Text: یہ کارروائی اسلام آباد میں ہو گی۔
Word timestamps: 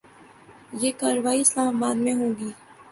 یہ 0.81 0.91
کارروائی 0.99 1.41
اسلام 1.41 1.67
آباد 1.75 1.95
میں 2.03 2.13
ہو 2.13 2.29
گی۔ 2.39 2.49